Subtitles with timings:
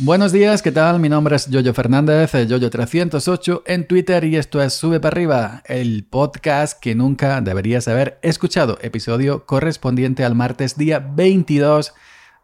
[0.00, 1.00] Buenos días, ¿qué tal?
[1.00, 6.04] Mi nombre es Yoyo Fernández, Yoyo308 en Twitter y esto es Sube para arriba, el
[6.04, 11.94] podcast que nunca deberías haber escuchado, episodio correspondiente al martes día 22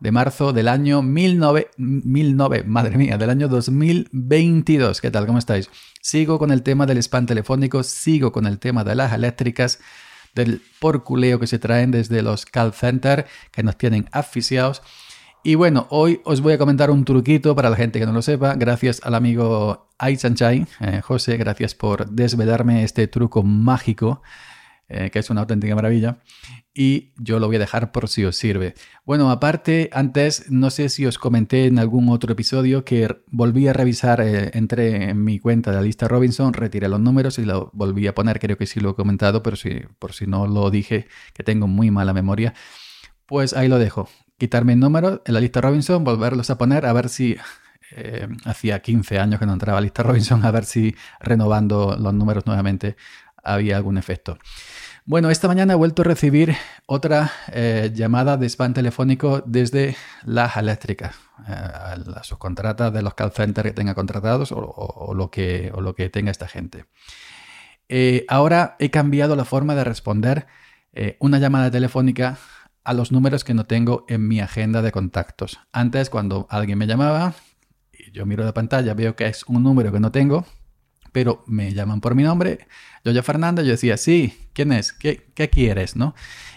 [0.00, 5.00] de marzo del año 19, 19, madre mía, del año 2022.
[5.00, 5.24] ¿Qué tal?
[5.24, 5.70] ¿Cómo estáis?
[6.02, 9.78] Sigo con el tema del spam telefónico, sigo con el tema de las eléctricas,
[10.34, 14.82] del porculeo que se traen desde los call center que nos tienen asfixiados
[15.46, 18.22] y bueno, hoy os voy a comentar un truquito para la gente que no lo
[18.22, 18.54] sepa.
[18.54, 24.22] Gracias al amigo Aichanchai, eh, José, gracias por desvelarme este truco mágico,
[24.88, 26.16] eh, que es una auténtica maravilla.
[26.72, 28.74] Y yo lo voy a dejar por si os sirve.
[29.04, 33.74] Bueno, aparte, antes, no sé si os comenté en algún otro episodio que volví a
[33.74, 37.70] revisar, eh, entré en mi cuenta de la lista Robinson, retiré los números y lo
[37.74, 38.40] volví a poner.
[38.40, 41.66] Creo que sí lo he comentado, pero si, por si no lo dije, que tengo
[41.66, 42.54] muy mala memoria.
[43.26, 44.08] Pues ahí lo dejo
[44.44, 47.34] quitarme el número en la lista Robinson, volverlos a poner, a ver si
[47.92, 51.96] eh, hacía 15 años que no entraba a la lista Robinson, a ver si renovando
[51.98, 52.94] los números nuevamente
[53.42, 54.36] había algún efecto.
[55.06, 60.58] Bueno, esta mañana he vuelto a recibir otra eh, llamada de spam telefónico desde las
[60.58, 61.16] eléctricas,
[61.48, 65.94] eh, las subcontratas de los call centers que tenga contratados o, lo, que, o lo
[65.94, 66.84] que tenga esta gente.
[68.28, 70.46] ahora he cambiado la forma de responder
[71.18, 72.38] una llamada telefónica
[72.84, 75.58] a los números que no tengo en mi agenda de contactos.
[75.72, 77.34] Antes, cuando alguien me llamaba,
[77.92, 80.46] y yo miro la pantalla, veo que es un número que no tengo,
[81.10, 82.66] pero me llaman por mi nombre,
[83.04, 84.92] yo ya Fernanda, yo decía, sí, ¿quién es?
[84.92, 85.96] ¿Qué, ¿Qué, quieres?
[85.96, 86.14] ¿no?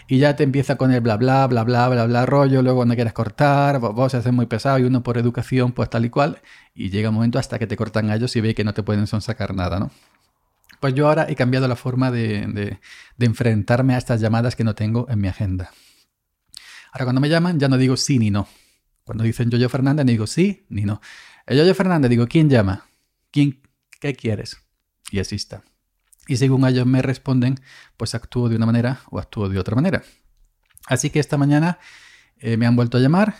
[0.08, 2.94] Y ya te empieza con el bla, bla, bla, bla, bla, bla, rollo, luego no
[2.94, 6.42] quieres cortar, vos, se hace muy pesado y uno por educación, pues tal y cual,
[6.74, 8.82] y llega un momento hasta que te cortan a ellos y ve que no te
[8.82, 9.90] pueden sonsacar nada, ¿no?
[10.80, 12.78] Pues yo ahora he cambiado la forma de,
[13.16, 15.70] de enfrentarme a estas llamadas que no tengo en mi agenda.
[16.92, 18.48] Ahora cuando me llaman ya no digo sí ni no.
[19.04, 21.00] Cuando dicen Yoyo Fernández digo sí ni no.
[21.46, 22.86] El Yoyo Fernández digo ¿quién llama?
[23.30, 23.60] ¿Quién,
[24.00, 24.58] ¿Qué quieres?
[25.10, 25.62] Y así está.
[26.26, 27.58] Y según ellos me responden,
[27.96, 30.02] pues actúo de una manera o actúo de otra manera.
[30.86, 31.78] Así que esta mañana
[32.36, 33.34] eh, me han vuelto a llamar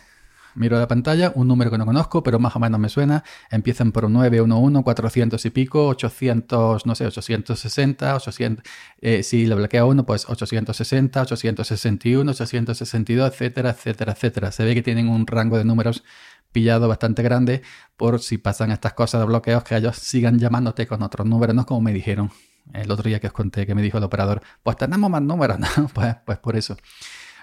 [0.58, 3.22] Miro la pantalla, un número que no conozco, pero más o menos me suena.
[3.48, 8.64] Empiezan por 911, 400 y pico, 800, no sé, 860, 800.
[9.00, 14.50] Eh, si lo bloquea uno, pues 860, 861, 862, etcétera, etcétera, etcétera.
[14.50, 16.02] Se ve que tienen un rango de números
[16.50, 17.62] pillado bastante grande
[17.96, 21.66] por si pasan estas cosas de bloqueos que ellos sigan llamándote con otros números, no
[21.66, 22.32] como me dijeron
[22.74, 25.58] el otro día que os conté que me dijo el operador, pues tenemos más números,
[25.94, 26.76] pues, pues por eso.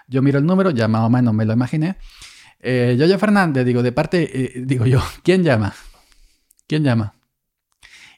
[0.07, 1.95] Yo miro el número, ya más o menos me lo imaginé
[2.65, 5.73] eh, Yoyo Fernández, digo, de parte, eh, digo yo, ¿quién llama?
[6.67, 7.13] ¿Quién llama?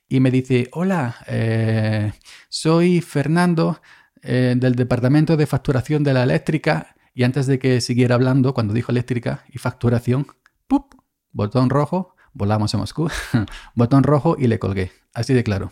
[0.08, 2.14] Y me dice, hola, eh,
[2.48, 3.82] soy Fernando
[4.22, 6.96] eh, del Departamento de Facturación de la Eléctrica.
[7.14, 10.28] Y antes de que siguiera hablando, cuando dijo eléctrica y facturación,
[10.68, 10.94] ¡pup!
[11.32, 13.10] Botón rojo, volamos a Moscú,
[13.76, 14.92] botón rojo y le colgué.
[15.14, 15.72] Así de claro.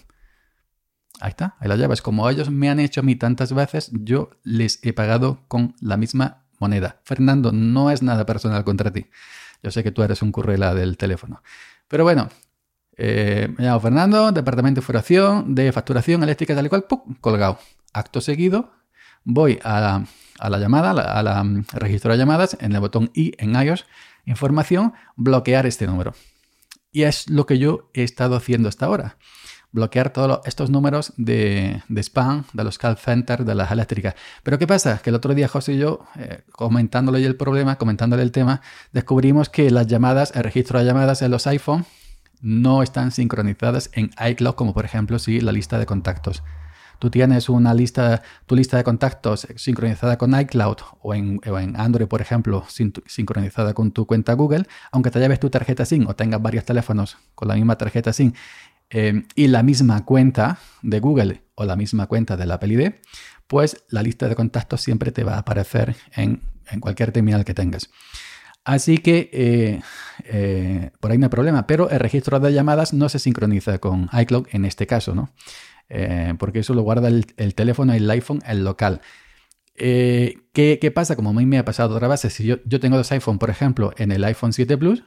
[1.22, 2.02] Ahí está, ahí la llaves.
[2.02, 5.96] Como ellos me han hecho a mí tantas veces, yo les he pagado con la
[5.96, 7.00] misma moneda.
[7.03, 9.06] Fernando, no es nada personal contra ti.
[9.62, 11.44] Yo sé que tú eres un currela del teléfono.
[11.88, 12.30] Pero bueno,
[12.98, 16.86] eh, me llamo Fernando, departamento de facturación, de facturación eléctrica tal y cual,
[17.22, 17.59] colgado.
[17.94, 18.72] Acto seguido,
[19.24, 20.06] voy a
[20.50, 23.86] la, llamada, a la, mm, registro de llamadas, en el botón I en iOS,
[24.26, 26.14] información, bloquear este número.
[26.92, 29.18] Y es lo que yo he estado haciendo hasta ahora
[29.75, 34.16] bloquear todos estos números de, spam de los call centers de las eléctricas.
[34.41, 35.00] Pero ¿qué pasa?
[35.03, 38.62] Que el otro día José y yo, eh, comentándole el problema, comentándole el tema,
[38.94, 41.85] descubrimos que las llamadas, el registro de llamadas en los iPhone
[42.41, 46.41] no están sincronizadas en iCloud, como por ejemplo si la lista de contactos.
[46.97, 51.78] Tú tienes una lista, tu lista de contactos sincronizada con iCloud o en, o en
[51.78, 56.16] Android, por ejemplo, sincronizada con tu cuenta Google, aunque te lleves tu tarjeta SIM o
[56.16, 58.32] tengas varios teléfonos con la misma tarjeta SIM
[58.90, 62.91] Em, y la misma cuenta de Google o la misma cuenta del Apple ID,
[63.47, 66.41] pues la lista de contactos siempre te va a aparecer en,
[66.79, 67.90] cualquier terminal que tengas.
[68.64, 69.82] Así que eh,
[70.26, 74.09] eh, por ahí no hay problema, pero el registro de llamadas no se sincroniza con
[74.11, 75.29] iCloud en este caso, ¿no?
[75.90, 79.02] Eh, porque eso lo guarda el, teléfono, el iPhone, el local.
[79.76, 81.16] ¿qué, pasa?
[81.16, 83.52] Como a mí me ha pasado otra vez, si yo, yo tengo dos iPhone, por
[83.52, 85.03] ejemplo, en el iPhone 7 Plus,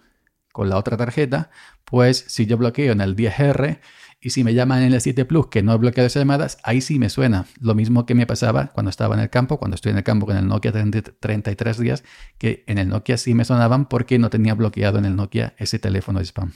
[0.52, 1.50] con la otra tarjeta,
[1.84, 3.80] pues si yo bloqueo en el 10R
[4.20, 6.80] y si me llaman en el 7 Plus que no he bloqueado esas llamadas, ahí
[6.80, 7.46] sí me suena.
[7.60, 10.26] Lo mismo que me pasaba cuando estaba en el campo, cuando estoy en el campo
[10.26, 12.04] con el Nokia 33 días,
[12.36, 15.78] que en el Nokia sí me sonaban porque no tenía bloqueado en el Nokia ese
[15.78, 16.52] teléfono de spam.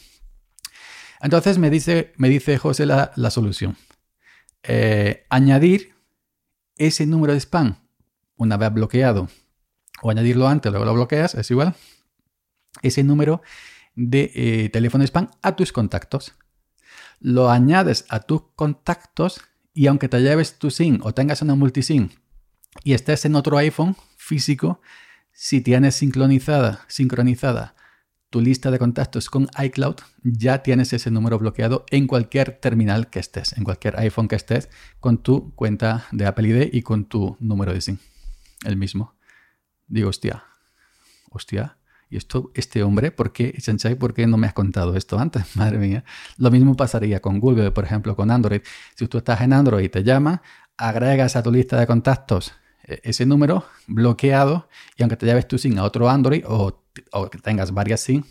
[1.20, 3.76] Entonces me dice, me dice José la, solución.
[4.64, 5.94] Eh, añadir
[6.76, 7.76] ese número de spam
[8.36, 9.28] una vez bloqueado
[10.02, 11.76] o añadirlo antes, luego lo bloqueas, es igual.
[12.82, 13.40] Ese número
[13.94, 16.34] de eh, teléfono spam a tus contactos.
[17.20, 19.40] Lo añades a tus contactos
[19.74, 22.10] y aunque te lleves tu SIM o tengas una multisim
[22.84, 24.80] y estés en otro iPhone físico,
[25.32, 27.74] si tienes sincronizada, sincronizada
[28.32, 33.18] tu lista de contactos con iCloud, ya tienes ese número bloqueado en cualquier terminal que
[33.18, 37.36] estés, en cualquier iPhone que estés, con tu cuenta de Apple ID y con tu
[37.40, 37.98] número de SIM.
[38.64, 39.14] El mismo.
[39.86, 40.44] Digo, hostia,
[41.30, 41.76] hostia,
[42.12, 43.58] ¿y esto, este hombre, por qué,
[43.98, 45.44] por qué no me has contado esto antes?
[45.56, 46.04] Madre mía.
[46.36, 48.60] Lo mismo pasaría con Google, por ejemplo, con Android.
[48.94, 50.42] Si tú estás en Android y te llama,
[50.76, 52.52] agregas a tu lista de contactos
[52.84, 56.82] e, ese número bloqueado y aunque te lleves tu SIM a otro Android o,
[57.30, 58.24] que tengas varias SIM,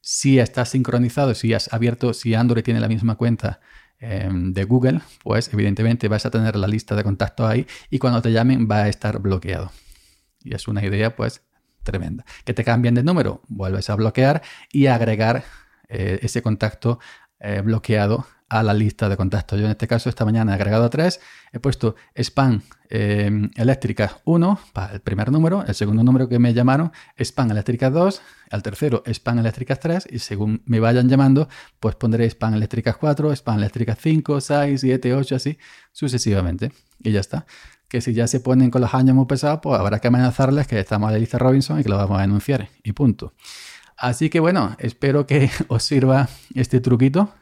[0.00, 3.60] si estás sincronizado, si has abierto, si Android tiene la misma cuenta
[3.98, 8.22] em, de Google, pues evidentemente vas a tener la lista de contactos ahí y cuando
[8.22, 9.70] te llamen va a estar bloqueado.
[10.42, 11.42] Y es una idea pues
[11.82, 12.24] tremenda.
[12.44, 14.42] Que te cambien de número, vuelves a bloquear
[14.72, 15.44] y agregar
[15.88, 17.00] eh, ese contacto
[17.38, 19.58] eh, bloqueado a la lista de contactos.
[19.58, 21.20] Yo en este caso esta mañana he agregado 3,
[21.52, 22.60] he puesto spam
[22.90, 27.90] eh, eléctrica 1 para el primer número, el segundo número que me llamaron spam eléctrica
[27.90, 31.48] 2, el tercero spam eléctrica 3 y según me vayan llamando
[31.78, 35.56] pues pondré spam eléctrica 4, spam eléctrica 5, 6, 7, 8 así
[35.92, 37.46] sucesivamente y ya está.
[37.90, 40.80] Que si ya se ponen con los años muy pesados pues habrá que amenazarles que
[40.80, 43.34] estamos en la lista Robinson y que lo vamos a denunciar y punto.
[43.98, 47.34] Así que bueno, espero que os sirva este truquito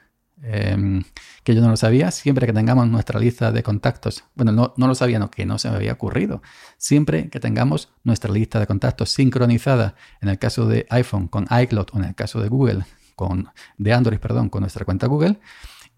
[0.42, 1.02] Em,
[1.42, 4.86] que yo no lo sabía, siempre que tengamos nuestra lista de contactos, bueno, no, no
[4.86, 6.42] lo sabía, no, que no se me había ocurrido,
[6.76, 11.86] siempre que tengamos nuestra lista de contactos sincronizada, en el caso de iPhone con iCloud
[11.92, 12.84] o en el caso de Google,
[13.16, 13.48] con,
[13.78, 15.40] de Android, perdón, con nuestra cuenta Google,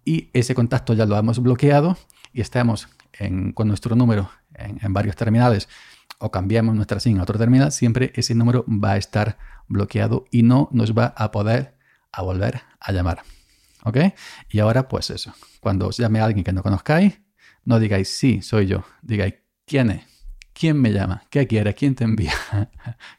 [0.06, 1.98] y ese contacto ya lo hemos bloqueado
[2.32, 2.88] y estamos
[3.54, 5.68] con nuestro número en, varios terminales
[6.18, 9.38] o cambiamos nuestra SIM a otro terminal, siempre ese número va a estar
[9.68, 11.76] bloqueado y no nos va a poder
[12.12, 13.22] a volver a llamar.
[13.84, 13.96] ¿Ok?
[14.50, 15.32] Y ahora, pues eso.
[15.60, 17.20] Cuando os llame a alguien que no conozcáis,
[17.64, 18.84] no digáis sí, soy yo.
[19.00, 19.34] Digáis
[19.64, 20.02] quién es.
[20.52, 21.22] ¿Quién me llama?
[21.30, 21.74] ¿Qué quiere?
[21.74, 22.34] ¿Quién te envía?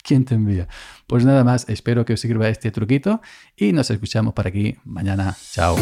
[0.03, 0.67] ¿Quién te envía?
[1.07, 3.21] Pues nada más, espero que os sirva este truquito
[3.55, 5.35] y nos escuchamos por aquí mañana.
[5.51, 5.75] Chao.